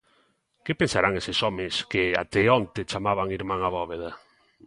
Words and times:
Que 0.65 0.77
pensarán 0.81 1.13
eses 1.21 1.37
homes 1.45 1.73
que 1.91 2.03
até 2.23 2.41
onte 2.59 2.87
chamaban 2.91 3.33
irmán 3.39 3.61
a 3.63 3.69
Bóveda? 3.77 4.11